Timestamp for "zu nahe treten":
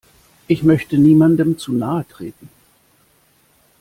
1.59-2.49